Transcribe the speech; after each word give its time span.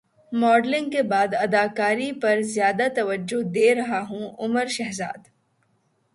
modelling 0.31 0.89
کے 0.91 1.01
بعد 1.11 1.33
اداکاری 1.39 2.11
پر 2.21 2.41
زیادہ 2.53 2.87
توجہ 2.95 3.41
دے 3.55 3.73
رہا 3.75 4.01
ہوں 4.09 4.29
عمر 4.39 4.65
شہزاد 4.77 5.27